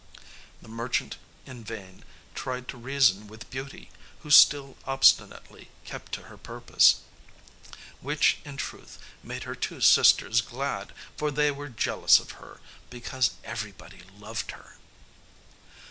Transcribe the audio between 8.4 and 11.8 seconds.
in truth, made her two sisters glad, for they were